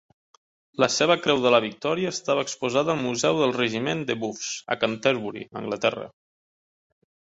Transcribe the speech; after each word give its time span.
La 0.83 0.87
seva 0.93 1.17
Creu 1.25 1.43
de 1.43 1.51
la 1.55 1.59
Victòria 1.65 2.15
estava 2.17 2.47
exposada 2.47 2.93
al 2.97 3.03
Museu 3.05 3.45
del 3.45 3.55
Regiment 3.61 4.05
de 4.11 4.19
Buffs, 4.27 4.53
a 4.77 4.83
Canterbury, 4.85 5.49
Anglaterra. 5.65 6.13